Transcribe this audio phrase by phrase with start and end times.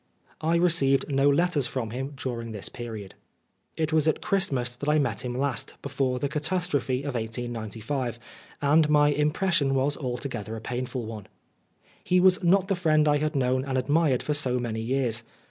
[0.41, 3.13] I received no letters from him during this period.
[3.77, 7.13] It was at Christmas that I met him last, Oscar Wilde before the catastrophe of
[7.13, 8.17] 1895,
[8.63, 11.27] and mv impression was altogether a painful one.
[12.03, 15.21] He was not the friend I had known and admired for so many years.